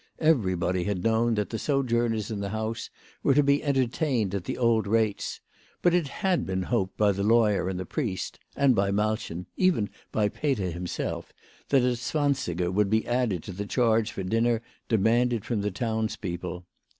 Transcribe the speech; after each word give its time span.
Everybody 0.17 0.85
had 0.85 1.03
known 1.03 1.35
that 1.35 1.51
the 1.51 1.59
sojourners 1.59 2.31
in 2.31 2.39
the 2.39 2.49
house 2.49 2.89
were 3.21 3.35
to 3.35 3.43
be 3.43 3.63
entertained 3.63 4.33
at 4.33 4.45
the 4.45 4.57
old 4.57 4.87
rates; 4.87 5.41
but 5.83 5.93
it 5.93 6.07
had 6.07 6.43
been 6.43 6.63
hoped 6.63 6.97
by 6.97 7.11
the 7.11 7.21
lawyer 7.21 7.69
and 7.69 7.79
the 7.79 7.85
priest, 7.85 8.39
and 8.55 8.73
by 8.73 8.89
Malchen, 8.89 9.45
even 9.57 9.91
by 10.11 10.27
Peter 10.27 10.71
himself 10.71 11.31
that 11.69 11.83
a 11.83 11.93
zwan 11.95 12.33
siger 12.33 12.73
would 12.73 12.89
be 12.89 13.05
added 13.05 13.43
to 13.43 13.51
the 13.51 13.67
charge 13.67 14.11
for 14.11 14.23
dinner 14.23 14.63
demanded 14.89 15.45
from 15.45 15.61
the 15.61 15.69
townspeople. 15.69 16.65